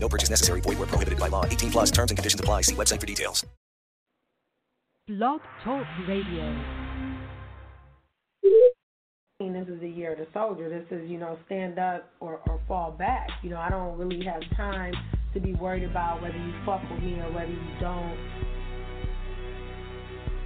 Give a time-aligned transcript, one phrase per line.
[0.00, 0.60] No purchase necessary.
[0.60, 1.44] Void where prohibited by law.
[1.44, 2.62] 18 plus terms and conditions apply.
[2.62, 3.44] See website for details.
[5.08, 6.54] Blog Talk Radio.
[9.40, 10.68] This is the year of the soldier.
[10.68, 13.28] This is, you know, stand up or, or fall back.
[13.42, 14.92] You know, I don't really have time
[15.32, 18.18] to be worried about whether you fuck with me or whether you don't.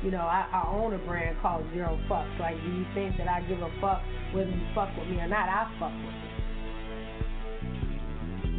[0.04, 2.38] You know, I, I own a brand called Zero Fucks.
[2.38, 5.28] Like, do you think that I give a fuck whether you fuck with me or
[5.28, 5.48] not?
[5.48, 6.31] I fuck with you.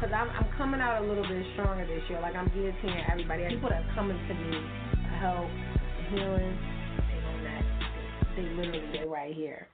[0.00, 2.22] Because I'm, I'm coming out a little bit stronger this year.
[2.22, 3.44] Like I'm guillotining everybody.
[3.50, 4.56] People that are coming to me
[4.92, 5.50] for help,
[6.08, 6.56] healing,
[6.96, 7.64] they on that.
[8.34, 9.68] They literally they right here.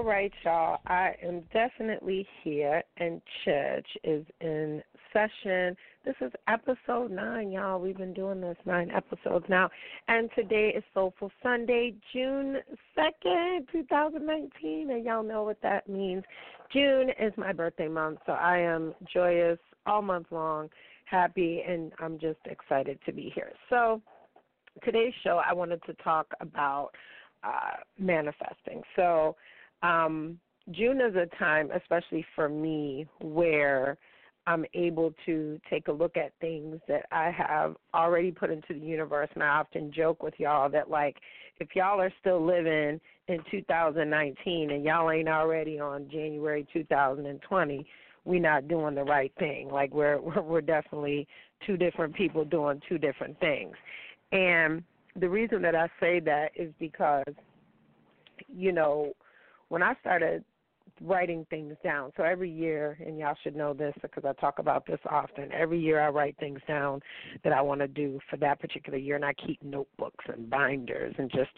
[0.00, 0.78] All right, y'all.
[0.86, 5.76] I am definitely here, and church is in session.
[6.06, 7.78] This is episode nine, y'all.
[7.78, 9.68] We've been doing this nine episodes now,
[10.08, 12.60] and today is Soulful Sunday, June
[12.96, 16.24] 2nd, 2019, and y'all know what that means.
[16.72, 20.70] June is my birthday month, so I am joyous all month long,
[21.04, 23.52] happy, and I'm just excited to be here.
[23.68, 24.00] So,
[24.82, 26.92] today's show, I wanted to talk about
[27.44, 28.80] uh, manifesting.
[28.96, 29.36] So,
[29.82, 30.38] um,
[30.70, 33.96] June is a time, especially for me, where
[34.46, 38.80] I'm able to take a look at things that I have already put into the
[38.80, 39.28] universe.
[39.34, 41.16] And I often joke with y'all that, like,
[41.58, 47.86] if y'all are still living in 2019 and y'all ain't already on January 2020,
[48.24, 49.68] we're not doing the right thing.
[49.70, 51.28] Like, we're we're definitely
[51.66, 53.74] two different people doing two different things.
[54.32, 54.82] And
[55.16, 57.34] the reason that I say that is because,
[58.48, 59.12] you know,
[59.70, 60.44] when I started
[61.00, 64.84] writing things down, so every year, and y'all should know this because I talk about
[64.86, 67.00] this often, every year I write things down
[67.42, 71.14] that I want to do for that particular year, and I keep notebooks and binders,
[71.16, 71.52] and just,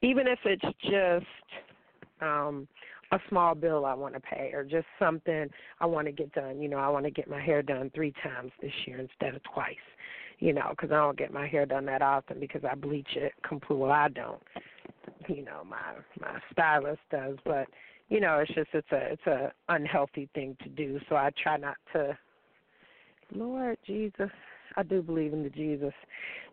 [0.00, 1.26] even if it's just,
[2.22, 2.66] um,
[3.12, 5.48] a small bill I want to pay or just something
[5.80, 6.60] I want to get done.
[6.60, 9.42] You know, I want to get my hair done three times this year instead of
[9.54, 9.76] twice.
[10.40, 13.32] You know, because I don't get my hair done that often because I bleach it
[13.46, 13.84] completely.
[13.84, 14.42] Well, I don't
[15.28, 17.66] you know my my stylist does but
[18.08, 21.56] you know it's just it's a it's a unhealthy thing to do so i try
[21.56, 22.16] not to
[23.34, 24.30] lord jesus
[24.76, 25.94] i do believe in the jesus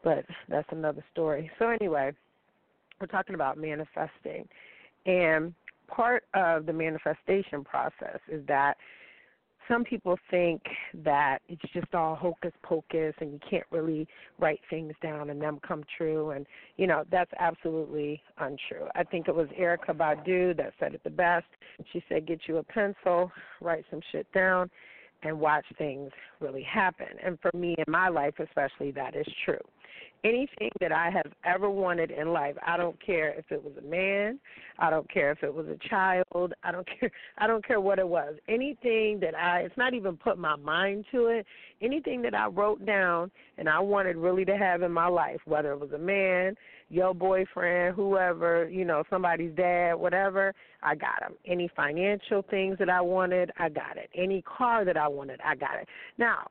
[0.04, 1.50] but that's another story.
[1.60, 2.12] So anyway
[3.00, 4.48] we're talking about manifesting
[5.06, 5.54] and
[5.88, 8.78] part of the manifestation process is that
[9.68, 10.62] some people think
[11.04, 14.08] that it's just all hocus pocus and you can't really
[14.40, 16.46] write things down and them come true and
[16.78, 18.88] you know that's absolutely untrue.
[18.96, 21.46] I think it was Erykah Badu that said it the best.
[21.92, 23.32] She said get you a pencil
[23.62, 24.70] write some shit down
[25.24, 29.58] and watch things really happen and for me in my life especially that is true
[30.24, 32.56] anything that I have ever wanted in life.
[32.66, 34.40] I don't care if it was a man,
[34.80, 38.00] I don't care if it was a child, I don't care I don't care what
[38.00, 38.36] it was.
[38.48, 41.46] Anything that I it's not even put my mind to it,
[41.82, 45.72] anything that I wrote down and I wanted really to have in my life, whether
[45.72, 46.56] it was a man,
[46.94, 50.54] your boyfriend, whoever, you know, somebody's dad, whatever,
[50.84, 51.34] I got them.
[51.44, 54.12] Any financial things that I wanted, I got it.
[54.16, 55.88] Any car that I wanted, I got it.
[56.20, 56.48] Now,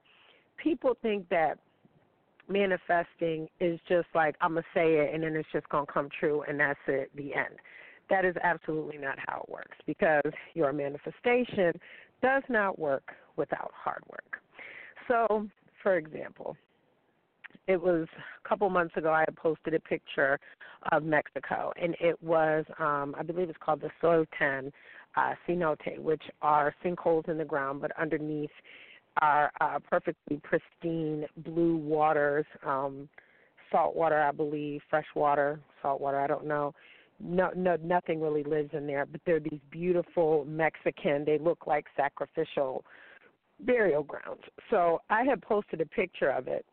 [0.60, 1.58] people think that
[2.48, 6.42] manifesting is just like I'm gonna say it and then it's just gonna come true
[6.48, 7.54] and that's it, the end.
[8.10, 11.72] That is absolutely not how it works because your manifestation
[12.20, 14.40] does not work without hard work.
[15.06, 15.46] So,
[15.84, 16.56] for example,
[17.66, 18.06] it was
[18.44, 20.38] a couple months ago I had posted a picture
[20.90, 24.72] of Mexico and it was um I believe it's called the Suytun
[25.16, 28.50] uh, cenote, which are sinkholes in the ground, but underneath
[29.20, 33.08] are uh, perfectly pristine blue waters, um,
[33.70, 36.74] salt water, I believe, fresh water, salt water, I don't know.
[37.20, 41.24] No, no, nothing really lives in there, but they're these beautiful Mexican.
[41.24, 42.84] They look like sacrificial
[43.60, 44.42] burial grounds.
[44.70, 46.64] So I had posted a picture of it,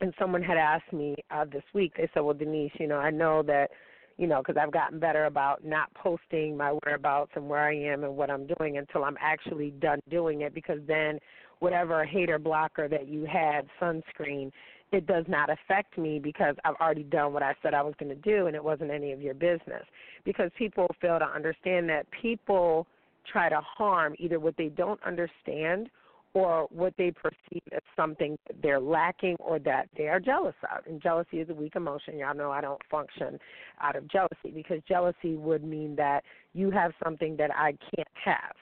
[0.00, 1.92] and someone had asked me uh, this week.
[1.96, 3.70] They said, "Well, Denise, you know, I know that."
[4.18, 8.02] you know, because I've gotten better about not posting my whereabouts and where I am
[8.02, 10.52] and what I'm doing until I'm actually done doing it.
[10.52, 11.20] Because then,
[11.60, 14.50] whatever hater blocker that you had, sunscreen,
[14.90, 18.08] it does not affect me because I've already done what I said I was going
[18.08, 19.84] to do, and it wasn't any of your business.
[20.24, 22.86] Because people fail to understand that people
[23.30, 25.90] try to harm either what they don't understand
[26.38, 30.86] or what they perceive as something they're lacking or that they are jealous of.
[30.86, 32.16] And jealousy is a weak emotion.
[32.16, 33.40] Y'all know I don't function
[33.80, 36.22] out of jealousy because jealousy would mean that
[36.54, 38.54] you have something that I can't have.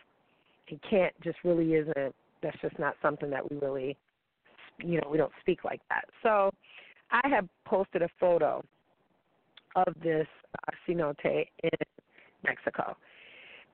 [0.68, 3.94] It can't just really isn't, that's just not something that we really,
[4.82, 6.04] you know, we don't speak like that.
[6.22, 6.50] So
[7.10, 8.64] I have posted a photo
[9.76, 10.26] of this
[10.66, 11.70] uh, cenote in
[12.42, 12.96] Mexico.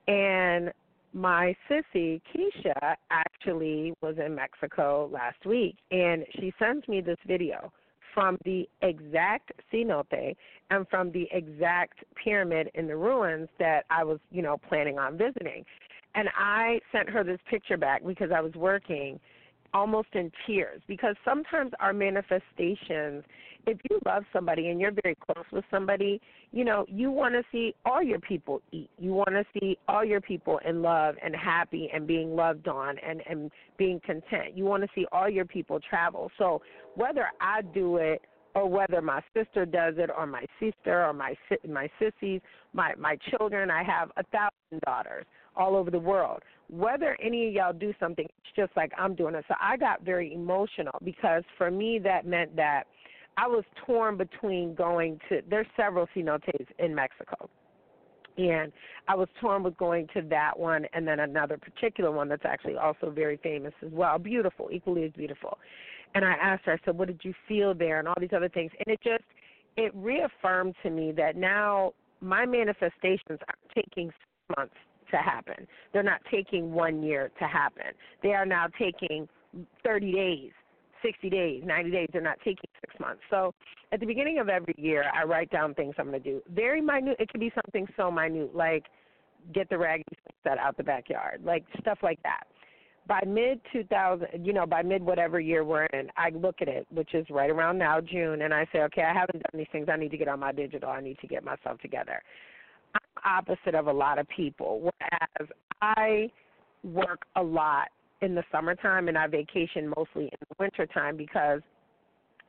[0.07, 0.73] And
[1.13, 7.71] my sissy Keisha actually was in Mexico last week, and she sends me this video
[8.13, 10.35] from the exact cenote
[10.69, 15.17] and from the exact pyramid in the ruins that I was, you know, planning on
[15.17, 15.65] visiting.
[16.15, 19.19] And I sent her this picture back because I was working
[19.73, 23.23] almost in tears because sometimes our manifestations
[23.65, 26.21] if you love somebody and you're very close with somebody,
[26.51, 28.89] you know, you want to see all your people eat.
[28.99, 32.97] You want to see all your people in love and happy and being loved on
[32.99, 34.55] and and being content.
[34.55, 36.29] You want to see all your people travel.
[36.37, 36.61] So
[36.95, 38.21] whether I do it
[38.55, 41.35] or whether my sister does it or my sister or my
[41.67, 42.41] my sissies,
[42.73, 45.25] my my children, I have a thousand daughters
[45.55, 46.41] all over the world.
[46.69, 49.45] Whether any of y'all do something, it's just like I'm doing it.
[49.47, 52.83] So I got very emotional because for me that meant that
[53.37, 55.41] I was torn between going to.
[55.49, 57.49] There's several cenotes in Mexico,
[58.37, 58.71] and
[59.07, 62.75] I was torn with going to that one and then another particular one that's actually
[62.75, 65.57] also very famous as well, beautiful, equally as beautiful.
[66.15, 68.49] And I asked her, I said, "What did you feel there?" and all these other
[68.49, 69.23] things, and it just
[69.77, 74.11] it reaffirmed to me that now my manifestations are taking
[74.55, 74.75] months
[75.09, 75.67] to happen.
[75.91, 77.87] They're not taking one year to happen.
[78.21, 79.27] They are now taking
[79.83, 80.51] 30 days
[81.03, 82.09] 60 days, 90 days.
[82.11, 83.21] They're not taking months.
[83.29, 83.53] So
[83.91, 86.41] at the beginning of every year, I write down things I'm going to do.
[86.49, 87.17] Very minute.
[87.19, 88.85] It could be something so minute like
[89.53, 90.03] get the raggy
[90.43, 92.43] set out the backyard, like stuff like that.
[93.05, 96.87] By mid 2000, you know, by mid whatever year we're in, I look at it,
[96.89, 99.87] which is right around now, June, and I say, okay, I haven't done these things.
[99.91, 100.89] I need to get on my digital.
[100.89, 102.21] I need to get myself together.
[102.95, 105.49] I'm opposite of a lot of people, whereas
[105.81, 106.31] I
[106.83, 107.89] work a lot
[108.21, 111.61] in the summertime and I vacation mostly in the wintertime because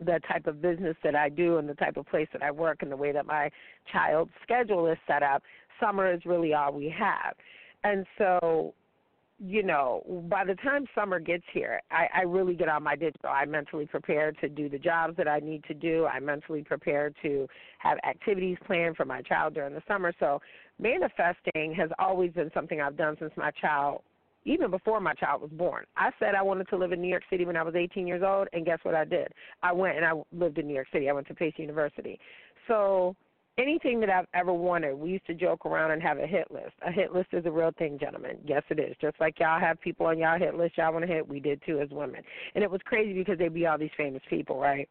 [0.05, 2.83] the type of business that I do and the type of place that I work
[2.83, 3.51] and the way that my
[3.93, 5.43] child's schedule is set up,
[5.81, 7.35] summer is really all we have.
[7.83, 8.75] And so,
[9.39, 13.31] you know, by the time summer gets here, I, I really get on my digital.
[13.31, 16.07] I mentally prepare to do the jobs that I need to do.
[16.07, 17.47] I mentally prepare to
[17.79, 20.13] have activities planned for my child during the summer.
[20.21, 20.41] So
[20.79, 24.03] manifesting has always been something I've done since my child
[24.45, 25.85] even before my child was born.
[25.97, 28.23] I said I wanted to live in New York City when I was 18 years
[28.25, 29.29] old, and guess what I did?
[29.63, 31.09] I went and I lived in New York City.
[31.09, 32.19] I went to Pace University.
[32.69, 33.15] So
[33.59, 36.73] anything that I've ever wanted, we used to joke around and have a hit list.
[36.87, 38.39] A hit list is a real thing, gentlemen.
[38.45, 38.97] Yes, it is.
[39.01, 41.61] Just like y'all have people on y'all hit list y'all want to hit, we did
[41.65, 42.23] too as women.
[42.55, 44.89] And it was crazy because they'd be all these famous people, right?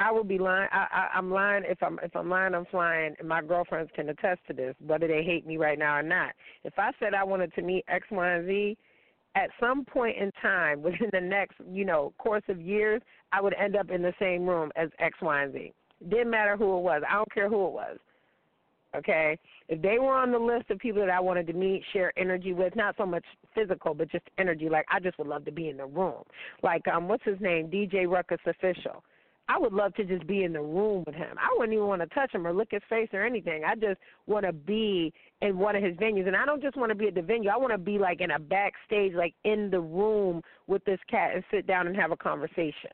[0.00, 0.68] I would be lying.
[0.72, 2.54] I, I, I'm lying if I'm if I'm lying.
[2.54, 5.96] I'm flying, and my girlfriends can attest to this, whether they hate me right now
[5.96, 6.32] or not.
[6.64, 8.76] If I said I wanted to meet X, Y, and Z,
[9.34, 13.02] at some point in time within the next you know course of years,
[13.32, 15.72] I would end up in the same room as X, Y, and Z.
[16.08, 17.02] Didn't matter who it was.
[17.08, 17.98] I don't care who it was.
[18.96, 19.38] Okay,
[19.68, 22.54] if they were on the list of people that I wanted to meet, share energy
[22.54, 23.24] with, not so much
[23.54, 24.70] physical, but just energy.
[24.70, 26.22] Like I just would love to be in the room.
[26.62, 27.66] Like um, what's his name?
[27.68, 29.02] DJ Ruckus official
[29.48, 31.36] I would love to just be in the room with him.
[31.38, 33.62] I wouldn't even want to touch him or look his face or anything.
[33.66, 36.90] I just want to be in one of his venues, and I don't just want
[36.90, 37.48] to be at the venue.
[37.48, 41.34] I want to be like in a backstage, like in the room with this cat,
[41.34, 42.90] and sit down and have a conversation.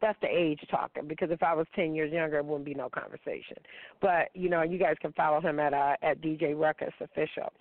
[0.00, 1.06] That's the age talking.
[1.06, 3.58] Because if I was ten years younger, it wouldn't be no conversation.
[4.00, 7.52] But you know, you guys can follow him at uh, at DJ Ruckus official.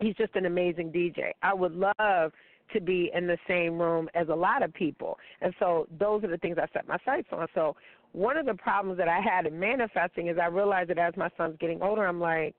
[0.00, 1.30] He's just an amazing DJ.
[1.42, 2.32] I would love
[2.72, 5.18] to be in the same room as a lot of people.
[5.40, 7.46] And so those are the things I set my sights on.
[7.54, 7.76] So
[8.12, 11.30] one of the problems that I had in manifesting is I realized that as my
[11.36, 12.54] son's getting older, I'm like,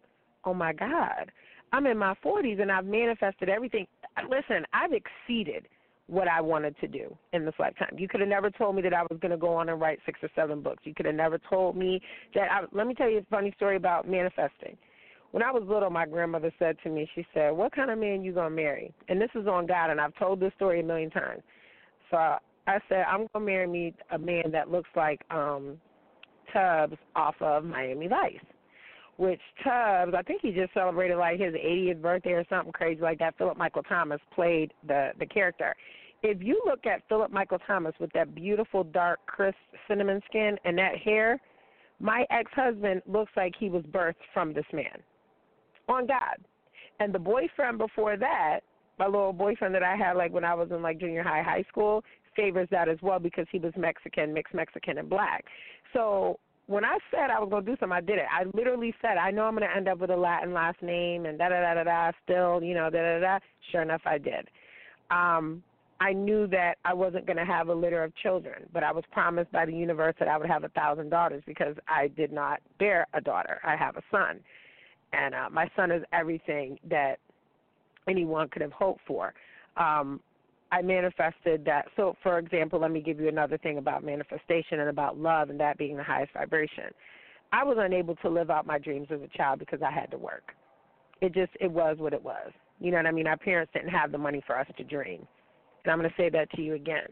[0.46, 1.32] oh my God,
[1.72, 3.88] I'm in my 40s and I've manifested everything.
[4.30, 5.68] Listen, I've exceeded
[6.08, 7.96] what I wanted to do in this lifetime.
[7.98, 10.00] You could have never told me that I was going to go on and write
[10.06, 10.82] six or seven books.
[10.84, 12.02] You could have never told me
[12.34, 12.52] that.
[12.52, 14.76] I, let me tell you a funny story about manifesting.
[15.32, 18.24] When I was little, my grandmother said to me, she said, "What kind of man
[18.24, 21.12] you gonna marry?" And this is on God, and I've told this story a million
[21.12, 21.44] times.
[22.10, 25.80] So I said, "I'm gonna marry me a man that looks like um
[26.52, 28.40] Tubbs off of Miami Vice."
[29.20, 33.20] which Tubbs, I think he just celebrated like his 80th birthday or something crazy like
[33.20, 33.38] that.
[33.38, 35.76] Philip Michael Thomas played the the character.
[36.24, 39.58] If you look at Philip Michael Thomas with that beautiful dark crisp
[39.90, 41.38] cinnamon skin and that hair,
[42.00, 45.04] my ex-husband looks like he was birthed from this man.
[45.90, 46.38] On God.
[47.00, 48.60] And the boyfriend before that,
[48.98, 51.64] my little boyfriend that I had like when I was in like junior high, high
[51.70, 52.04] school,
[52.36, 55.46] favors that as well because he was Mexican, mixed Mexican and black.
[55.94, 58.26] So when I said I was to do something, I did it.
[58.32, 61.38] I literally said, I know I'm to end up with a Latin last name and
[61.38, 62.12] da da da da da.
[62.24, 63.40] Still, you know, da da da.
[63.72, 64.48] Sure enough, I did.
[65.10, 65.64] Um,
[66.02, 69.52] I knew that I wasn't to have a litter of children, but I was promised
[69.52, 73.06] by the universe that I would have a thousand daughters because I did not bear
[73.14, 73.60] a daughter.
[73.66, 74.40] I have a son,
[75.14, 77.20] and uh, my son is everything that
[78.08, 79.34] anyone could have hoped for.
[79.78, 80.20] Um,
[80.72, 81.86] I manifested that.
[81.96, 85.60] So, for example, let me give you another thing about manifestation and about love and
[85.60, 86.86] that being the highest vibration.
[87.52, 90.18] I was unable to live out my dreams as a child because I had to
[90.18, 90.54] work.
[91.22, 92.52] It just it was what it was.
[92.80, 93.28] You know what I mean?
[93.28, 95.28] Our parents didn't have the money for us to dream.
[95.84, 97.08] And I'm going to say that to you again.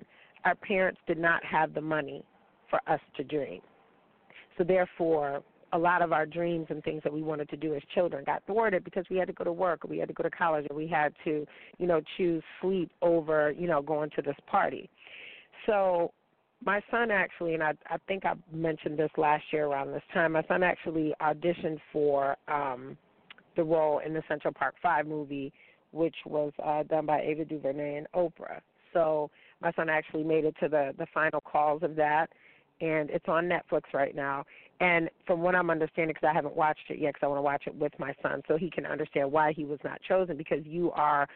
[0.45, 2.23] Our parents did not have the money
[2.69, 3.61] for us to dream.
[4.57, 7.81] So therefore, a lot of our dreams and things that we wanted to do as
[7.93, 10.23] children got thwarted because we had to go to work or we had to go
[10.23, 11.45] to college or we had to,
[11.77, 14.89] you know, choose sleep over, you know, going to this party.
[15.65, 16.11] So
[16.63, 20.31] my son actually, and I, I think I mentioned this last year around this time,
[20.31, 22.97] my son actually auditioned for um,
[23.55, 25.51] the role in the Central Park Five movie,
[25.91, 28.61] which was uh, done by Ava DuVernay and Oprah.
[28.93, 29.29] So
[29.61, 32.27] my son actually made it to the the final calls of that,
[32.81, 34.45] and it's on Netflix right now.
[34.79, 37.43] And from what I'm understanding, because I haven't watched it yet, because I want to
[37.43, 40.37] watch it with my son, so he can understand why he was not chosen.
[40.37, 41.27] Because you are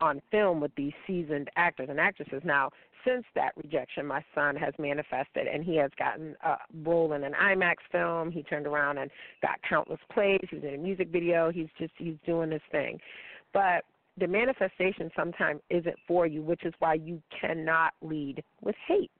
[0.00, 2.42] on film with these seasoned actors and actresses.
[2.44, 2.70] Now,
[3.06, 7.34] since that rejection, my son has manifested, and he has gotten a role in an
[7.34, 8.30] IMAX film.
[8.30, 9.10] He turned around and
[9.42, 10.40] got countless plays.
[10.50, 11.50] He was in a music video.
[11.50, 12.98] He's just he's doing this thing,
[13.52, 13.84] but
[14.18, 19.10] the manifestation sometimes isn't for you, which is why you cannot lead with hate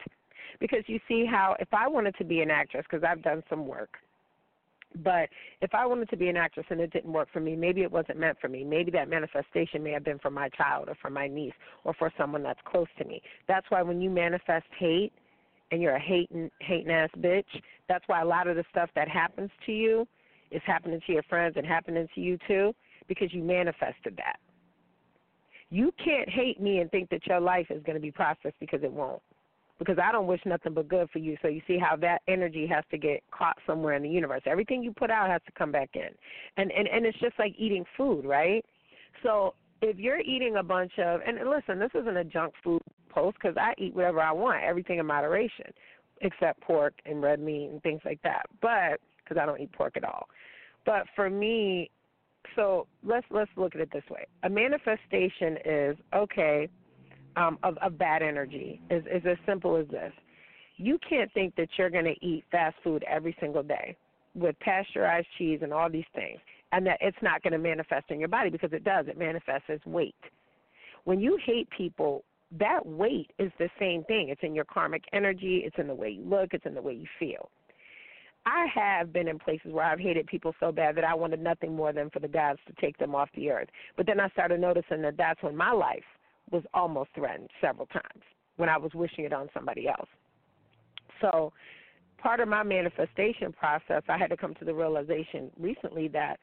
[0.60, 3.66] because you see how if I wanted to be an actress, because I've done some
[3.66, 3.98] work,
[5.02, 5.28] but
[5.60, 7.90] if I wanted to be an actress and it didn't work for me, maybe it
[7.90, 8.64] wasn't meant for me.
[8.64, 11.52] Maybe that manifestation may have been for my child or for my niece
[11.84, 13.20] or for someone that's close to me.
[13.48, 15.12] That's why when you manifest hate
[15.70, 17.44] and you're a hating hating ass bitch,
[17.88, 20.06] that's why a lot of the stuff that happens to you
[20.50, 22.74] is happening to your friends and happening to you too
[23.08, 24.38] because you manifested that.
[25.68, 28.82] You can't hate me and think that your life is going to be processed because
[28.82, 29.20] it won't
[29.78, 31.36] because I don't wish nothing but good for you.
[31.42, 34.42] So you see how that energy has to get caught somewhere in the universe.
[34.46, 36.08] Everything you put out has to come back in.
[36.56, 38.64] And and and it's just like eating food, right?
[39.22, 43.38] So if you're eating a bunch of and listen, this isn't a junk food post
[43.40, 45.72] cuz I eat whatever I want, everything in moderation,
[46.22, 48.46] except pork and red meat and things like that.
[48.60, 50.28] But cuz I don't eat pork at all.
[50.84, 51.90] But for me,
[52.54, 54.24] so let's let's look at it this way.
[54.44, 56.68] A manifestation is okay,
[57.36, 60.12] um, of, of bad energy is, is as simple as this.
[60.76, 63.96] You can't think that you're going to eat fast food every single day
[64.34, 66.38] with pasteurized cheese and all these things,
[66.72, 69.06] and that it's not going to manifest in your body because it does.
[69.08, 70.14] It manifests as weight.
[71.04, 72.24] When you hate people,
[72.58, 74.28] that weight is the same thing.
[74.28, 76.94] It's in your karmic energy, it's in the way you look, it's in the way
[76.94, 77.48] you feel.
[78.44, 81.74] I have been in places where I've hated people so bad that I wanted nothing
[81.74, 83.68] more than for the gods to take them off the earth.
[83.96, 86.04] But then I started noticing that that's when my life
[86.50, 88.22] was almost threatened several times
[88.56, 90.08] when I was wishing it on somebody else.
[91.20, 91.52] So,
[92.18, 96.38] part of my manifestation process, I had to come to the realization recently that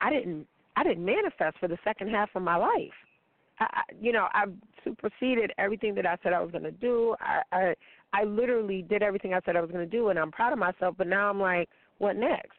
[0.00, 0.46] I didn't
[0.76, 2.92] I didn't manifest for the second half of my life.
[3.58, 4.44] I, you know, I
[4.84, 7.16] superseded everything that I said I was going to do.
[7.20, 7.74] I, I
[8.12, 10.58] I literally did everything I said I was going to do, and I'm proud of
[10.58, 10.94] myself.
[10.96, 12.58] But now I'm like, what next?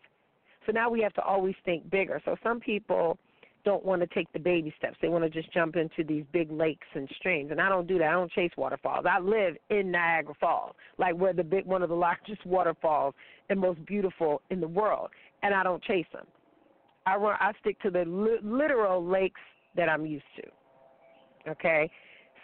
[0.65, 2.21] So now we have to always think bigger.
[2.25, 3.17] So some people
[3.65, 4.97] don't want to take the baby steps.
[5.01, 7.51] They want to just jump into these big lakes and streams.
[7.51, 8.07] And I don't do that.
[8.07, 9.05] I don't chase waterfalls.
[9.09, 13.13] I live in Niagara Falls, like where the big one of the largest waterfalls
[13.49, 15.09] and most beautiful in the world.
[15.43, 16.25] And I don't chase them.
[17.05, 17.37] I run.
[17.39, 19.41] I stick to the li- literal lakes
[19.75, 21.51] that I'm used to.
[21.51, 21.89] Okay,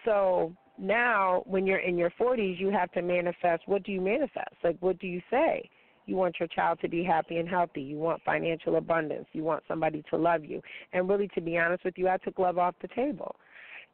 [0.06, 3.64] so now when you're in your 40s, you have to manifest.
[3.68, 4.56] What do you manifest?
[4.64, 5.70] Like, what do you say?
[6.06, 7.82] You want your child to be happy and healthy.
[7.82, 9.26] You want financial abundance.
[9.34, 10.62] You want somebody to love you.
[10.94, 13.36] And really, to be honest with you, I took love off the table.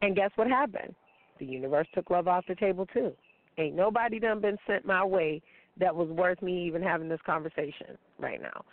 [0.02, 0.94] And guess what happened?
[1.38, 3.12] The universe took love off the table too.
[3.58, 5.42] Ain't nobody done been sent my way
[5.78, 8.64] that was worth me even having this conversation right now.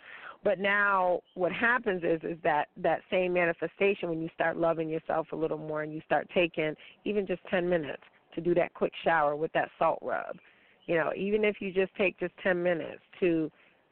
[0.42, 5.28] But now what happens is is that that same manifestation when you start loving yourself
[5.32, 8.02] a little more and you start taking even just 10 minutes
[8.34, 10.38] to do that quick shower with that salt rub.
[10.86, 13.50] You know, even if you just take just 10 minutes to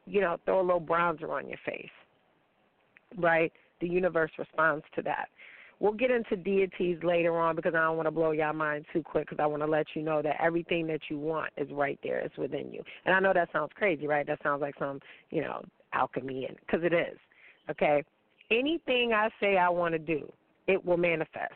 [0.09, 1.90] you know, throw a little bronzer on your face.
[3.16, 3.52] Right?
[3.80, 5.28] The universe responds to that.
[5.80, 9.02] We'll get into deities later on because I don't want to blow your mind too
[9.02, 11.99] quick because I want to let you know that everything that you want is right
[12.02, 12.18] there.
[12.18, 12.83] It's within you.
[13.04, 14.26] And I know that sounds crazy, right?
[14.26, 14.99] That sounds like some,
[15.30, 17.16] you know, alchemy and because it is.
[17.71, 18.02] Okay?
[18.50, 20.30] Anything I say I want to do,
[20.66, 21.54] it will manifest.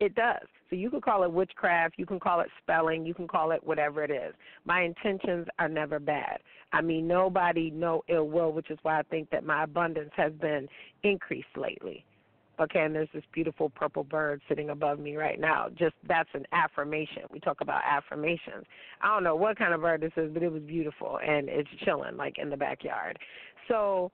[0.00, 0.46] It does.
[0.70, 3.64] So you can call it witchcraft, you can call it spelling, you can call it
[3.64, 4.34] whatever it is.
[4.64, 6.38] My intentions are never bad.
[6.72, 10.32] I mean nobody no ill will, which is why I think that my abundance has
[10.34, 10.68] been
[11.02, 12.04] increased lately.
[12.60, 15.68] Okay, and there's this beautiful purple bird sitting above me right now.
[15.78, 17.22] Just that's an affirmation.
[17.30, 18.64] We talk about affirmations.
[19.00, 21.68] I don't know what kind of bird this is, but it was beautiful and it's
[21.84, 23.18] chilling like in the backyard.
[23.68, 24.10] So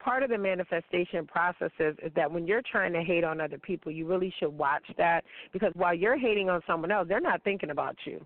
[0.00, 3.58] part of the manifestation process is, is that when you're trying to hate on other
[3.58, 7.42] people, you really should watch that because while you're hating on someone else, they're not
[7.44, 8.24] thinking about you.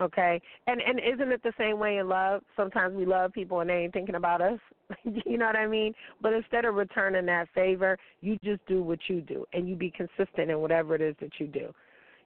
[0.00, 0.40] Okay?
[0.68, 2.42] And and isn't it the same way in love?
[2.56, 4.58] Sometimes we love people and they ain't thinking about us.
[5.04, 5.92] You know what i mean?
[6.22, 9.90] But instead of returning that favor you just do what you do and you be
[9.90, 11.74] consistent in whatever it is that you do.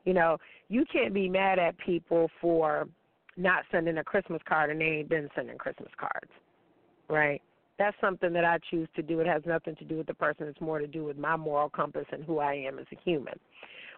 [0.04, 0.36] You know
[0.68, 2.86] you can't be mad at people for
[3.36, 6.30] not sending a christmas card and they ain't been sending christmas cards
[7.08, 7.40] right
[7.78, 10.46] that's something that i choose to do it has nothing to do with the person
[10.46, 13.34] it's more to do with my moral compass and who i am as a human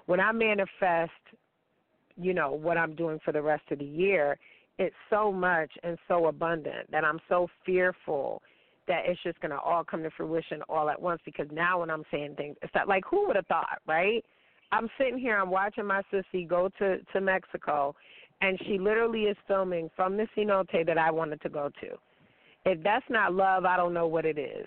[0.07, 1.11] when i manifest
[2.16, 4.38] you know what I'm doing for the rest of the year,
[4.78, 8.43] it's so much and so abundant that I'm so fearful
[8.87, 11.90] that it's just going to all come to fruition all at once because now when
[11.90, 14.25] I'm saying things, it's not like who would have thought, right?
[14.73, 17.95] I'm sitting here, I'm watching my sissy go to to Mexico,
[18.41, 21.97] and she literally is filming from the cenote that I wanted to go to.
[22.64, 24.66] If that's not love, I don't know what it is,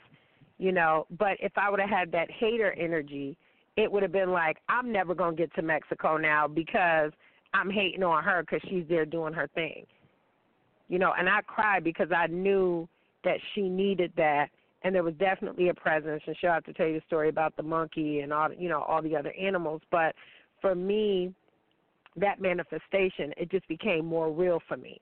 [0.58, 1.08] you know.
[1.18, 3.38] But if I would have had that hater energy,
[3.76, 7.12] it would have been like I'm never gonna get to Mexico now because
[7.54, 9.86] I'm hating on her because she's there doing her thing.
[10.90, 12.88] You know, and I cried because I knew
[13.24, 14.48] that she needed that,
[14.84, 16.22] and there was definitely a presence.
[16.28, 18.82] And she'll have to tell you the story about the monkey and all, you know,
[18.82, 19.82] all the other animals.
[19.92, 20.16] But
[20.62, 21.34] for me,
[22.16, 25.02] that manifestation, it just became more real for me.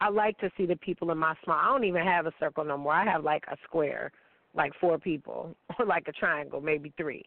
[0.00, 1.58] I like to see the people in my small.
[1.58, 2.94] I don't even have a circle no more.
[2.94, 4.12] I have like a square,
[4.54, 7.24] like four people, or like a triangle, maybe three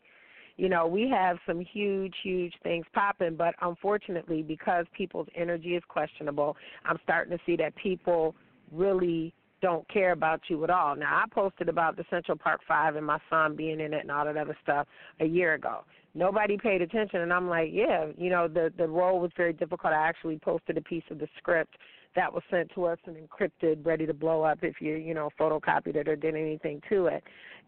[0.57, 5.83] you know, we have some huge, huge things popping, but unfortunately, because people's energy is
[5.87, 6.55] questionable,
[6.85, 8.35] I'm starting to see that people
[8.71, 10.95] really don't care about you at all.
[10.95, 14.11] Now, I posted about the Central Park Five and my son being in it and
[14.11, 14.87] all that other stuff
[15.21, 15.85] a year ago.
[16.13, 19.93] Nobody paid attention, and I'm like, yeah, you know, the the role was very difficult.
[19.93, 21.77] I actually posted a piece of the script
[22.15, 25.29] that was sent to us and encrypted, ready to blow up if you, you know,
[25.39, 27.23] photocopied it or did anything to it.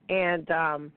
[0.10, 0.92] And um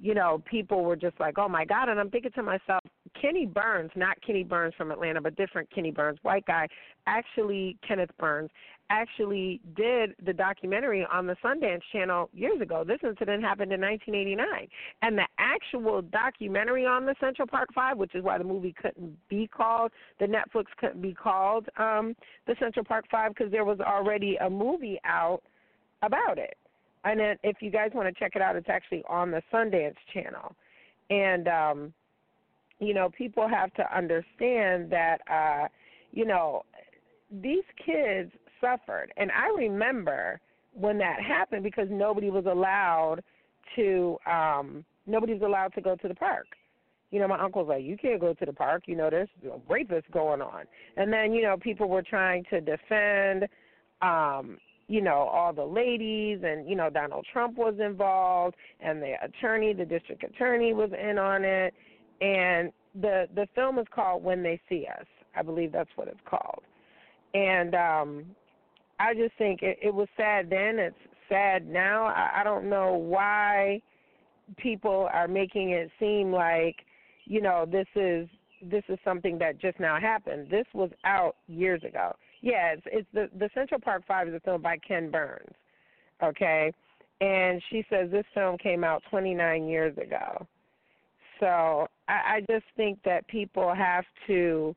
[0.00, 1.88] you know, people were just like, oh my God.
[1.88, 2.77] And I'm thinking to myself,
[3.20, 6.68] Kenny Burns, not Kenny Burns from Atlanta, but different Kenny Burns, white guy,
[7.06, 8.50] actually, Kenneth Burns,
[8.90, 12.84] actually did the documentary on the Sundance Channel years ago.
[12.86, 14.66] This incident happened in 1989.
[15.02, 19.16] And the actual documentary on the Central Park Five, which is why the movie couldn't
[19.28, 23.80] be called, the Netflix couldn't be called um, the Central Park Five because there was
[23.80, 25.42] already a movie out
[26.02, 26.56] about it
[27.04, 29.94] and then if you guys want to check it out, it's actually on the Sundance
[30.12, 30.54] channel.
[31.10, 31.92] And um,
[32.80, 35.68] you know, people have to understand that uh,
[36.12, 36.62] you know,
[37.30, 39.12] these kids suffered.
[39.16, 40.40] And I remember
[40.72, 43.22] when that happened because nobody was allowed
[43.76, 46.46] to um nobody was allowed to go to the park.
[47.10, 49.58] You know, my uncle's like, You can't go to the park, you know, there's a
[49.68, 50.64] rapist going on.
[50.96, 53.48] And then, you know, people were trying to defend
[54.02, 54.58] um
[54.90, 59.74] you know, all the ladies and, you know, Donald Trump was involved and the attorney,
[59.74, 61.74] the district attorney was in on it.
[62.20, 65.06] And the the film is called When They See Us.
[65.36, 66.62] I believe that's what it's called.
[67.34, 68.24] And um
[69.00, 70.96] I just think it, it was sad then, it's
[71.28, 72.06] sad now.
[72.06, 73.80] I, I don't know why
[74.56, 76.76] people are making it seem like,
[77.26, 78.28] you know, this is
[78.62, 80.48] this is something that just now happened.
[80.50, 84.40] This was out years ago yeah, it's, it's the the Central Park Five is a
[84.40, 85.54] film by Ken Burns.
[86.22, 86.72] Okay,
[87.20, 90.46] and she says this film came out 29 years ago.
[91.40, 94.74] So I, I just think that people have to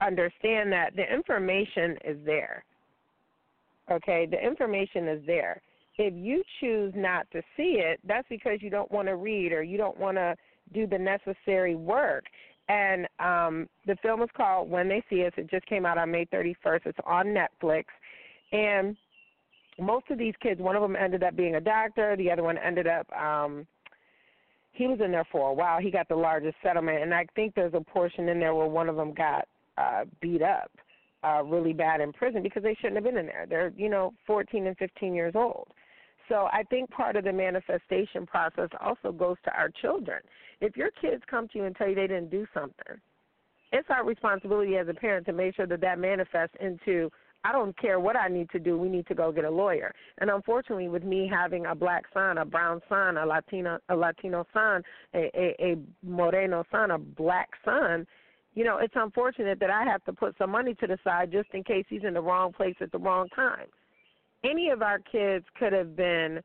[0.00, 2.64] understand that the information is there.
[3.90, 5.60] Okay, the information is there.
[5.98, 9.62] If you choose not to see it, that's because you don't want to read or
[9.62, 10.34] you don't want to
[10.74, 12.24] do the necessary work.
[12.68, 15.32] And um, the film is called When They See Us.
[15.36, 16.80] It just came out on May 31st.
[16.86, 17.84] It's on Netflix.
[18.52, 18.96] And
[19.78, 22.58] most of these kids, one of them ended up being a doctor, the other one
[22.58, 23.66] ended up um
[24.76, 25.80] he was in there for a while.
[25.80, 28.88] He got the largest settlement and I think there's a portion in there where one
[28.88, 30.70] of them got uh beat up
[31.24, 33.46] uh really bad in prison because they shouldn't have been in there.
[33.48, 35.68] They're, you know, 14 and 15 years old.
[36.28, 40.20] So I think part of the manifestation process also goes to our children.
[40.60, 43.00] If your kids come to you and tell you they didn't do something,
[43.72, 47.10] it's our responsibility as a parent to make sure that that manifests into
[47.46, 48.76] I don't care what I need to do.
[48.76, 49.94] We need to go get a lawyer.
[50.18, 54.44] And unfortunately, with me having a black son, a brown son, a Latino, a Latino
[54.52, 54.82] son,
[55.14, 58.04] a, a, a Moreno son, a black son,
[58.54, 61.48] you know, it's unfortunate that I have to put some money to the side just
[61.52, 63.66] in case he's in the wrong place at the wrong time.
[64.42, 66.40] Any of our kids could have been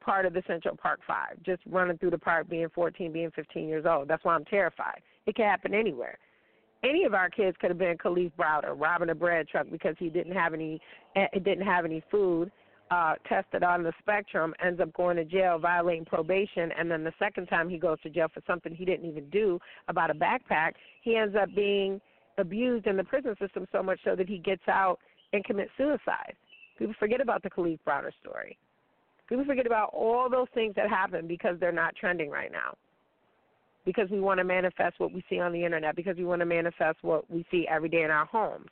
[0.00, 3.68] part of the Central Park Five, just running through the park, being 14, being 15
[3.68, 4.08] years old.
[4.08, 5.02] That's why I'm terrified.
[5.26, 6.16] It can happen anywhere
[6.84, 10.08] any of our kids could have been Kalief Browder robbing a bread truck because he
[10.08, 10.80] didn't have any
[11.16, 12.50] eh, didn't have any food
[12.90, 17.12] uh tested on the spectrum ends up going to jail violating probation and then the
[17.18, 20.72] second time he goes to jail for something he didn't even do about a backpack
[21.02, 22.00] he ends up being
[22.38, 24.98] abused in the prison system so much so that he gets out
[25.32, 26.34] and commits suicide.
[26.78, 28.56] People forget about the Kalief Browder story.
[29.28, 32.74] People forget about all those things that happen because they're not trending right now
[33.88, 36.44] because we want to manifest what we see on the internet, because we want to
[36.44, 38.66] manifest what we see every day in our homes.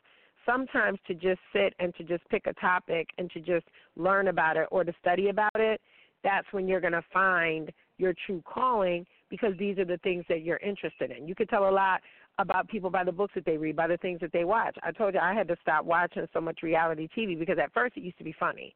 [0.44, 3.64] Sometimes to just sit and to just pick a topic and to just
[3.96, 5.80] learn about it or to study about it,
[6.22, 10.42] that's when you're going to find your true calling because these are the things that
[10.42, 11.26] you're interested in.
[11.26, 12.02] You could tell a lot
[12.38, 14.76] about people by the books that they read, by the things that they watch.
[14.82, 17.96] I told you I had to stop watching so much reality TV because at first
[17.96, 18.74] it used to be funny.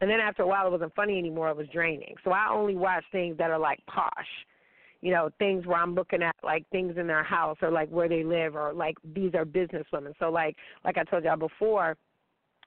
[0.00, 2.14] And then after a while it wasn't funny anymore, it was draining.
[2.24, 4.26] So I only watch things that are like posh
[5.00, 8.08] you know things where i'm looking at like things in their house or like where
[8.08, 11.96] they live or like these are business women so like like i told y'all before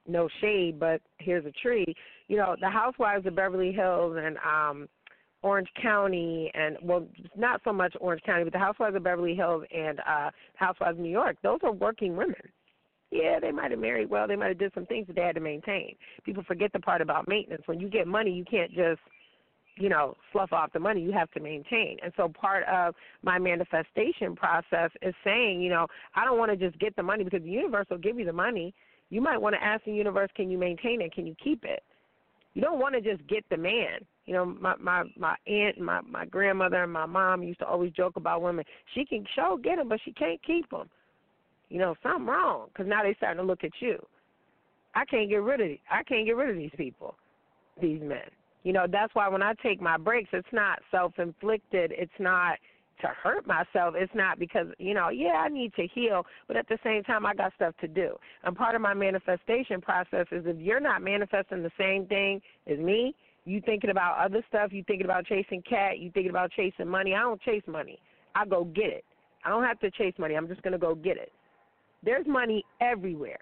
[0.06, 1.94] no shade but here's a tree
[2.28, 4.88] you know the housewives of beverly hills and um
[5.42, 9.64] orange county and well not so much orange county but the housewives of beverly hills
[9.74, 12.34] and uh housewives of new york those are working women
[13.14, 15.36] yeah, they might have married well, they might have did some things that they had
[15.36, 15.94] to maintain.
[16.24, 17.62] People forget the part about maintenance.
[17.66, 19.00] When you get money, you can't just
[19.76, 21.96] you know, slough off the money, you have to maintain.
[22.02, 26.56] And so part of my manifestation process is saying, you know, I don't want to
[26.56, 28.72] just get the money because the universe will give you the money.
[29.10, 31.12] You might want to ask the universe, can you maintain it?
[31.12, 31.82] Can you keep it?
[32.54, 33.98] You don't want to just get the man.
[34.26, 37.92] You know, my my my aunt, my my grandmother, and my mom used to always
[37.92, 38.64] joke about women.
[38.94, 40.88] She can show get him, but she can't keep him.
[41.68, 43.98] You know, something wrong because now they starting to look at you.
[44.94, 47.16] I can't get rid of I can't get rid of these people,
[47.82, 48.30] these men.
[48.64, 51.92] You know, that's why when I take my breaks, it's not self inflicted.
[51.96, 52.58] It's not
[53.00, 53.94] to hurt myself.
[53.96, 57.26] It's not because, you know, yeah, I need to heal, but at the same time,
[57.26, 58.16] I got stuff to do.
[58.44, 62.78] And part of my manifestation process is if you're not manifesting the same thing as
[62.78, 66.88] me, you thinking about other stuff, you thinking about chasing cat, you thinking about chasing
[66.88, 67.14] money.
[67.14, 67.98] I don't chase money.
[68.34, 69.04] I go get it.
[69.44, 70.34] I don't have to chase money.
[70.34, 71.30] I'm just going to go get it.
[72.02, 73.40] There's money everywhere.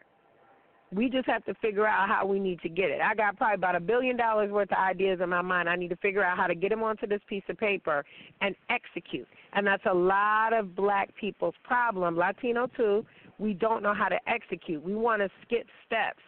[0.94, 3.00] We just have to figure out how we need to get it.
[3.00, 5.68] I got probably about a billion dollars worth of ideas in my mind.
[5.68, 8.04] I need to figure out how to get them onto this piece of paper
[8.40, 9.26] and execute.
[9.54, 13.06] And that's a lot of black people's problem, Latino too.
[13.38, 14.84] We don't know how to execute.
[14.84, 16.20] We want to skip steps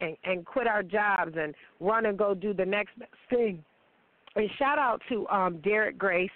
[0.00, 2.92] and, and quit our jobs and run and go do the next
[3.30, 3.64] thing.
[4.36, 6.30] And shout out to um, Derek Grace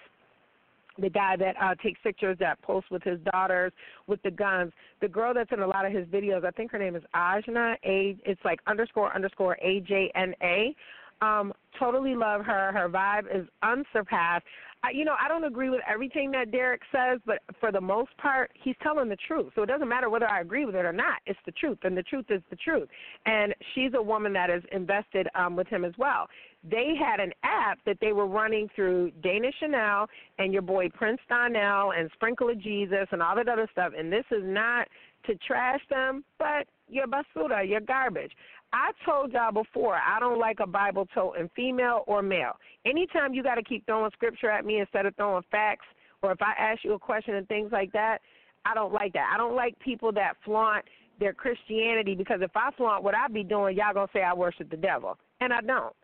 [0.99, 3.73] the guy that uh, takes pictures that posts with his daughters
[4.07, 4.73] with the guns.
[5.01, 7.75] The girl that's in a lot of his videos, I think her name is Ajna.
[7.85, 10.75] A it's like underscore underscore A J N A.
[11.21, 12.73] Um, totally love her.
[12.73, 14.45] Her vibe is unsurpassed.
[14.85, 18.17] I, you know, I don't agree with everything that Derek says, but for the most
[18.17, 19.53] part, he's telling the truth.
[19.57, 21.19] So it doesn't matter whether I agree with it or not.
[21.27, 22.89] It's the truth, and the truth is the truth.
[23.27, 26.29] And she's a woman that is invested um, with him as well.
[26.69, 30.07] They had an app that they were running through Dana Chanel
[30.39, 33.93] and your boy Prince Donnell and Sprinkle of Jesus and all that other stuff.
[33.99, 34.87] And this is not
[35.27, 38.33] to trash them, but you're basura, you're garbage.
[38.73, 42.53] I told y'all before, I don't like a Bible toting female or male.
[42.85, 45.87] Anytime you got to keep throwing scripture at me instead of throwing facts,
[46.23, 48.19] or if I ask you a question and things like that,
[48.67, 49.31] I don't like that.
[49.33, 50.85] I don't like people that flaunt
[51.19, 54.71] their Christianity because if I flaunt what I be doing, y'all gonna say I worship
[54.71, 55.95] the devil, and I don't,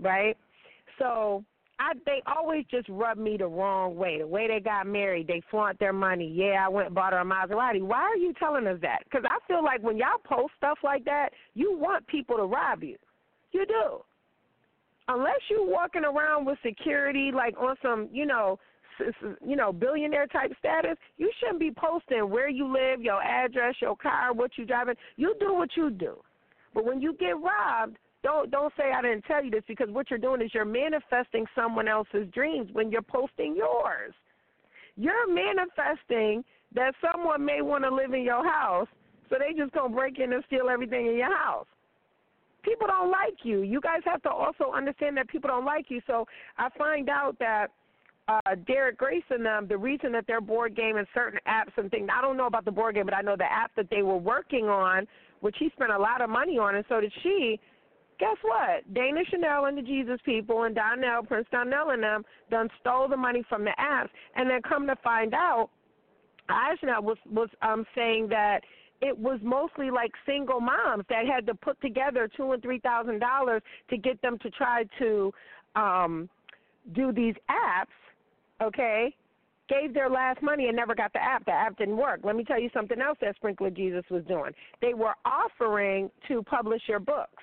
[0.00, 0.36] right?
[0.98, 1.44] So
[1.82, 4.18] I they always just rub me the wrong way.
[4.18, 6.32] The way they got married, they flaunt their money.
[6.32, 7.82] Yeah, I went and bought her a Maserati.
[7.82, 9.00] Why are you telling us that?
[9.04, 12.84] Because I feel like when y'all post stuff like that, you want people to rob
[12.84, 12.96] you.
[13.50, 13.98] You do.
[15.08, 18.60] Unless you're walking around with security, like on some, you know,
[19.44, 23.96] you know, billionaire type status, you shouldn't be posting where you live, your address, your
[23.96, 24.94] car, what you driving.
[25.16, 26.18] You do what you do.
[26.74, 30.10] But when you get robbed, don't don't say I didn't tell you this because what
[30.10, 34.14] you're doing is you're manifesting someone else's dreams when you're posting yours.
[34.96, 38.88] You're manifesting that someone may want to live in your house,
[39.28, 41.66] so they just gonna break in and steal everything in your house.
[42.62, 43.62] People don't like you.
[43.62, 46.00] You guys have to also understand that people don't like you.
[46.06, 46.26] So
[46.58, 47.68] I find out that
[48.28, 51.90] uh, Derek Grace and them, the reason that their board game and certain apps and
[51.90, 54.02] things, I don't know about the board game, but I know the app that they
[54.02, 55.08] were working on,
[55.40, 57.58] which he spent a lot of money on, and so did she.
[58.22, 58.94] Guess what?
[58.94, 63.16] Dana Chanel and the Jesus people and Donnell, Prince Donnell and them done stole the
[63.16, 65.70] money from the apps, and then come to find out,
[66.48, 68.60] Ajna was was um saying that
[69.00, 73.18] it was mostly like single moms that had to put together two and three thousand
[73.18, 75.32] dollars to get them to try to
[75.74, 76.28] um
[76.94, 77.86] do these apps
[78.62, 79.14] okay,
[79.68, 81.44] gave their last money and never got the app.
[81.44, 82.20] The app didn't work.
[82.22, 84.52] Let me tell you something else that Sprinkle of Jesus was doing.
[84.80, 87.42] They were offering to publish your books,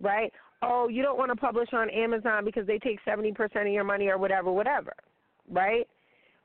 [0.00, 0.32] right?
[0.62, 4.08] Oh, you don't want to publish on Amazon because they take 70% of your money
[4.08, 4.92] or whatever, whatever,
[5.50, 5.86] right?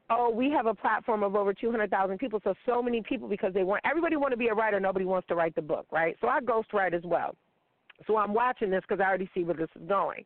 [0.09, 3.63] Oh, we have a platform of over 200,000 people, so so many people because they
[3.63, 6.15] want everybody want to be a writer, nobody wants to write the book, right?
[6.21, 7.35] So I ghostwrite as well.
[8.07, 10.23] So I'm watching this because I already see where this is going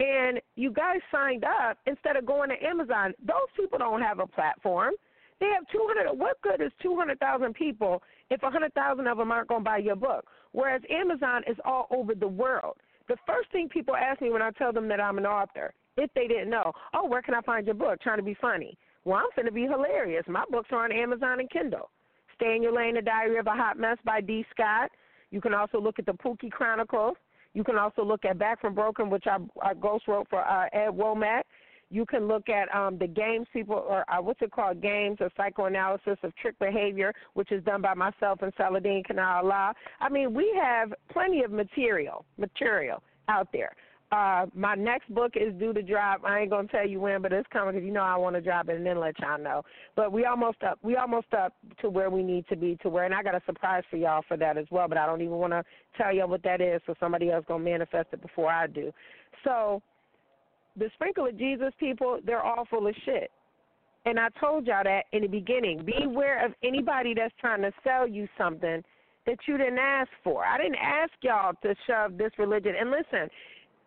[0.00, 3.12] and you guys signed up instead of going to Amazon.
[3.24, 4.94] Those people don't have a platform.
[5.38, 6.18] They have 200.
[6.18, 10.26] What good is 200,000 people if 100,000 of them aren't going to buy your book?
[10.52, 12.76] Whereas Amazon is all over the world.
[13.08, 16.10] The first thing people ask me when I tell them that I'm an author, if
[16.14, 18.00] they didn't know, oh, where can I find your book?
[18.00, 18.76] Trying to be funny.
[19.04, 20.24] Well, I'm going to be hilarious.
[20.28, 21.90] My books are on Amazon and Kindle.
[22.36, 24.44] Stay in Your Lane, The Diary of a Hot Mess by D.
[24.50, 24.90] Scott.
[25.30, 27.16] You can also look at the Pookie Chronicles.
[27.52, 30.66] You can also look at Back from Broken, which I, I ghost wrote for uh,
[30.72, 31.42] Ed Womack.
[31.90, 35.30] You can look at um, the games people, or uh, what's it called, games or
[35.36, 39.74] psychoanalysis of trick behavior, which is done by myself and Saladin Kana Allah.
[40.00, 43.72] I mean, we have plenty of material, material out there.
[44.12, 46.22] Uh, my next book is due to drop.
[46.24, 48.42] I ain't gonna tell you when, but it's coming because you know I want to
[48.42, 49.62] drop it and then let y'all know.
[49.94, 50.80] But we almost up.
[50.82, 53.42] We almost up to where we need to be to where, and I got a
[53.46, 54.88] surprise for y'all for that as well.
[54.88, 55.62] But I don't even want to
[55.96, 58.90] tell y'all what that is, so somebody else gonna manifest it before I do.
[59.44, 59.80] So
[60.76, 63.30] the sprinkle of Jesus people, they're all full of shit.
[64.06, 65.84] And I told y'all that in the beginning.
[65.84, 68.82] Beware of anybody that's trying to sell you something
[69.26, 70.44] that you didn't ask for.
[70.44, 72.74] I didn't ask y'all to shove this religion.
[72.80, 73.28] And listen,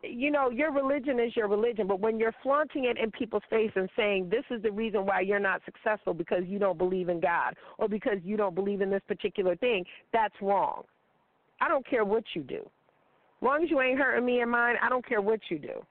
[0.04, 3.72] you know, your religion is your religion, but when you're flaunting it in people's face
[3.76, 7.20] and saying this is the reason why you're not successful because you don't believe in
[7.20, 10.84] God or because you don't believe in this particular thing, that's wrong.
[11.62, 12.58] I don't care what you do.
[12.58, 15.82] As long as you ain't hurting me and mine, I don't care what you do.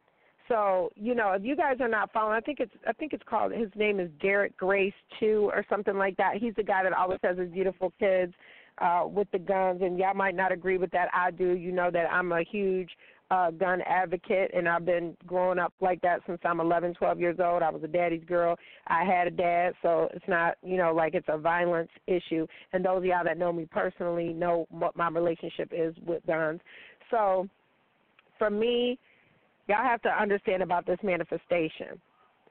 [0.48, 3.22] So, you know, if you guys are not following, I think it's I think it's
[3.28, 6.36] called his name is Derek Grace too or something like that.
[6.38, 8.32] He's the guy that always has his beautiful kids
[8.78, 11.08] uh with the guns and y'all might not agree with that.
[11.14, 11.52] I do.
[11.52, 12.90] You know that I'm a huge
[13.32, 17.38] uh, gun advocate, and I've been growing up like that since I'm 11, 12 years
[17.42, 17.62] old.
[17.62, 18.58] I was a daddy's girl.
[18.88, 22.46] I had a dad, so it's not, you know, like it's a violence issue.
[22.74, 26.60] And those of y'all that know me personally know what my relationship is with guns.
[27.10, 27.48] So
[28.38, 28.98] for me,
[29.72, 31.98] y'all have to understand about this manifestation.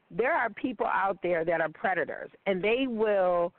[0.09, 3.53] There are people out there that are predators, and they will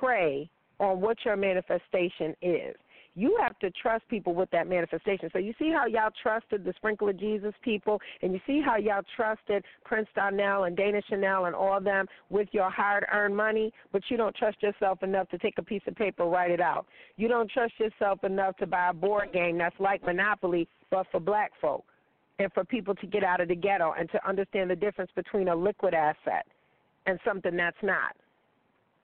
[0.00, 2.74] prey on what your manifestation is
[3.16, 5.30] you have to trust people with that manifestation.
[5.32, 8.76] So you see how y'all trusted the Sprinkle of Jesus people, and you see how
[8.76, 13.72] y'all trusted Prince Donnell and Dana Chanel and all them with your hard earned money,
[13.92, 16.86] but you don't trust yourself enough to take a piece of paper, write it out.
[17.16, 21.20] You don't trust yourself enough to buy a board game that's like Monopoly, but for
[21.20, 21.84] black folk
[22.38, 25.48] and for people to get out of the ghetto and to understand the difference between
[25.48, 26.46] a liquid asset
[27.06, 28.16] and something that's not.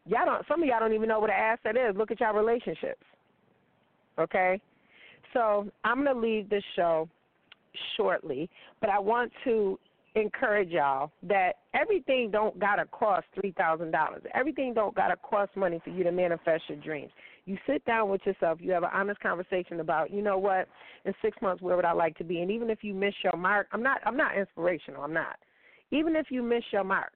[0.06, 1.96] Y'all don't some of y'all don't even know what an asset is.
[1.96, 3.02] Look at y'all relationships.
[4.18, 4.60] Okay?
[5.32, 7.08] So I'm to leave this show
[7.96, 9.78] shortly, but I want to
[10.16, 14.22] encourage y'all that everything don't gotta cost three thousand dollars.
[14.34, 17.12] Everything don't gotta cost money for you to manifest your dreams.
[17.46, 20.68] You sit down with yourself, you have an honest conversation about, you know what,
[21.04, 22.40] in six months where would I like to be?
[22.40, 25.36] And even if you miss your mark, I'm not I'm not inspirational, I'm not.
[25.90, 27.12] Even if you miss your mark,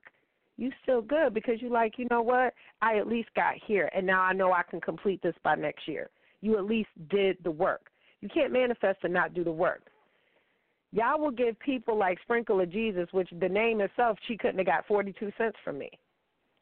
[0.57, 4.05] you still good because you like, you know what, I at least got here and
[4.05, 6.09] now I know I can complete this by next year
[6.45, 7.87] you at least did the work.
[8.21, 9.81] You can't manifest and not do the work.
[10.91, 14.67] Y'all will give people like Sprinkle of Jesus, which the name itself, she couldn't have
[14.67, 15.89] got 42 cents from me.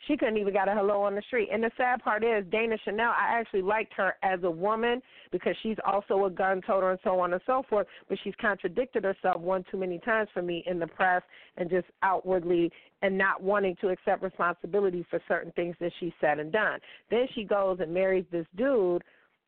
[0.07, 1.49] She couldn't even got a hello on the street.
[1.51, 5.55] And the sad part is, Dana Chanel, I actually liked her as a woman because
[5.63, 7.87] she's also a gun toter and so on and so forth.
[8.09, 11.23] But she's contradicted herself one too many times for me in the press
[11.57, 16.39] and just outwardly and not wanting to accept responsibility for certain things that she said
[16.39, 16.79] and done.
[17.09, 19.03] Then she goes and marries this dude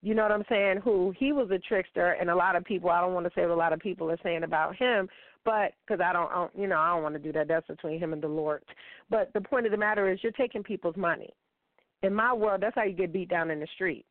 [0.06, 2.92] you know what I'm saying, who he was a trickster, and a lot of people,
[2.92, 5.10] I don't want to say what a lot of people are saying about him,
[5.46, 7.48] but because I don't, I don't, you know, I don't want to do that.
[7.48, 8.64] That's between him and the Lord.
[9.10, 11.30] But the point of the matter is, you're taking people's money.
[12.04, 14.06] In my world, that's how you get beat down in the street.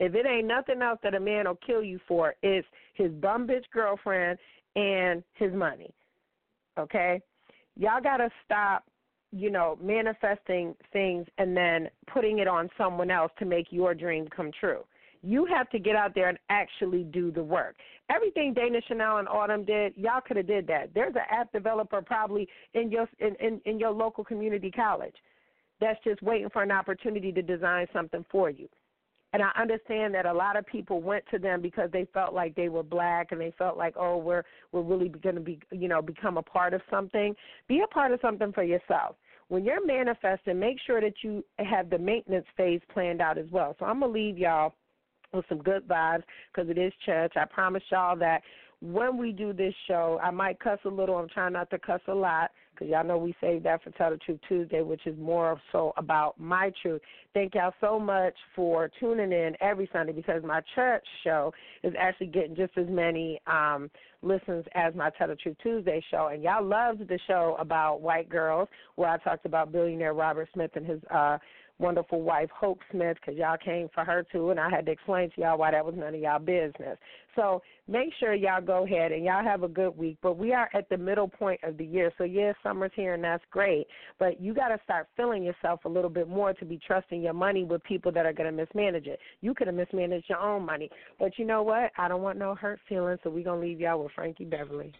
[0.00, 3.46] If it ain't nothing else that a man will kill you for, it's his bum
[3.46, 4.38] bitch girlfriend
[4.74, 5.92] and his money.
[6.78, 7.20] Okay,
[7.76, 8.84] y'all gotta stop
[9.34, 14.28] you know, manifesting things and then putting it on someone else to make your dream
[14.28, 14.84] come true.
[15.24, 17.76] You have to get out there and actually do the work.
[18.10, 20.90] Everything Dana Chanel and Autumn did, y'all could have did that.
[20.94, 25.14] There's an app developer probably in your in, in, in your local community college
[25.80, 28.68] that's just waiting for an opportunity to design something for you.
[29.32, 32.54] And I understand that a lot of people went to them because they felt like
[32.54, 35.88] they were black and they felt like, oh, we're we're really going to be, you
[35.88, 37.34] know, become a part of something.
[37.66, 39.16] Be a part of something for yourself.
[39.48, 43.74] When you're manifesting, make sure that you have the maintenance phase planned out as well.
[43.80, 44.72] So I'm gonna leave y'all
[45.34, 47.32] with some good vibes because it is church.
[47.36, 48.42] I promise y'all that
[48.80, 51.16] when we do this show, I might cuss a little.
[51.16, 54.10] I'm trying not to cuss a lot because y'all know we save that for Tell
[54.10, 57.00] the Truth Tuesday, which is more so about my truth.
[57.32, 62.26] Thank y'all so much for tuning in every Sunday because my church show is actually
[62.28, 63.90] getting just as many um
[64.22, 66.30] listens as my Tell the Truth Tuesday show.
[66.32, 70.72] And y'all loved the show about white girls where I talked about billionaire Robert Smith
[70.74, 71.38] and his uh
[71.78, 75.30] wonderful wife Hope Smith because y'all came for her too, and I had to explain
[75.30, 76.98] to y'all why that was none of y'all business.
[77.34, 80.18] So make sure y'all go ahead and y'all have a good week.
[80.22, 83.24] But we are at the middle point of the year, so yes, summer's here and
[83.24, 83.86] that's great.
[84.18, 87.32] But you got to start feeling yourself a little bit more to be trusting your
[87.32, 89.18] money with people that are going to mismanage it.
[89.40, 91.90] You could have mismanaged your own money, but you know what?
[91.98, 94.92] I don't want no hurt feelings, so we're gonna leave y'all with Frankie Beverly.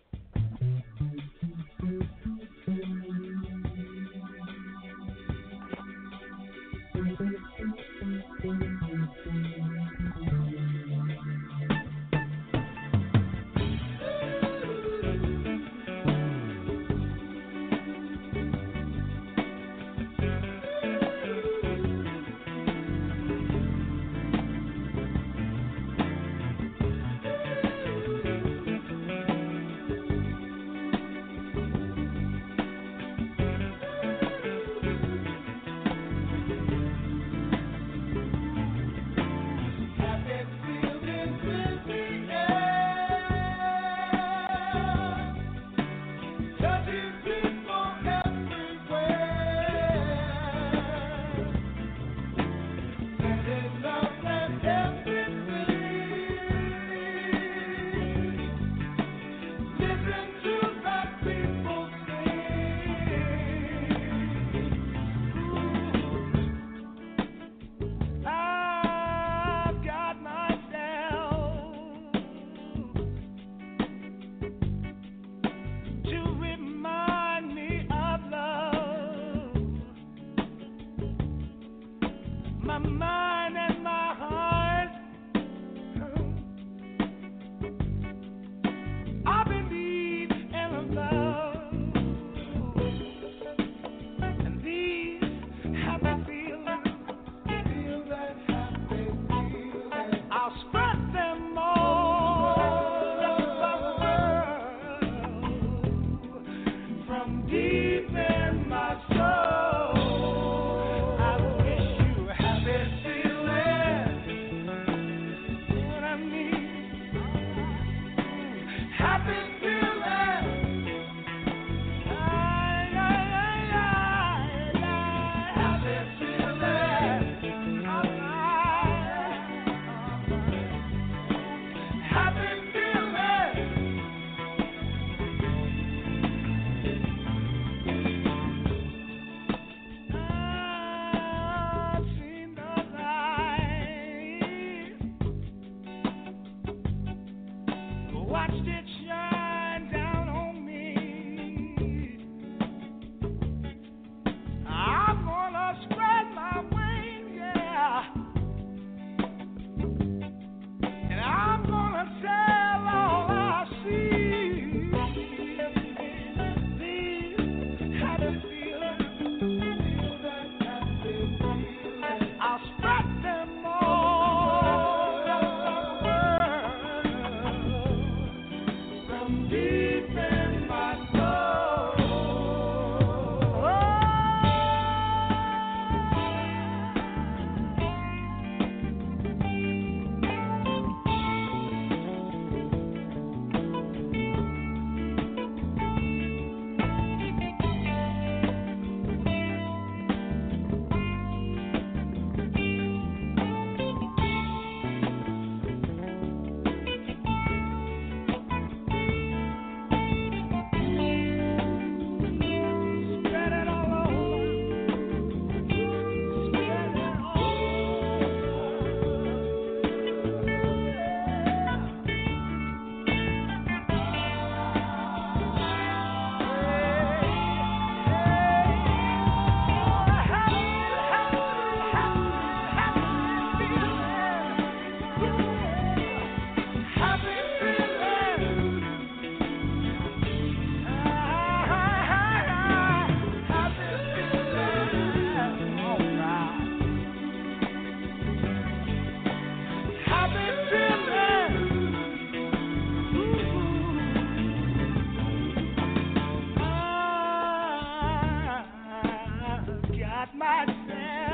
[260.15, 261.34] not myself.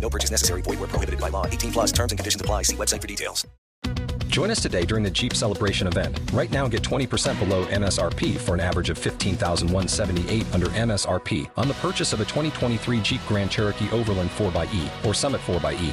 [0.00, 0.62] No purchase necessary.
[0.62, 1.46] Void where prohibited by law.
[1.46, 2.62] 18 plus terms and conditions apply.
[2.62, 3.46] See website for details.
[4.28, 6.20] Join us today during the Jeep Celebration event.
[6.32, 11.74] Right now, get 20% below MSRP for an average of 15178 under MSRP on the
[11.74, 15.92] purchase of a 2023 Jeep Grand Cherokee Overland 4xE or Summit 4xE.